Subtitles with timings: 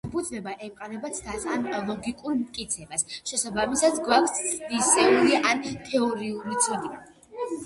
[0.03, 7.01] მისი დაფუძნება ემყარება ცდას ან ლოგიკურ მტკიცებას, შესაბამისად გვაქვს ცდისეული ან თეორიული ცოდნა.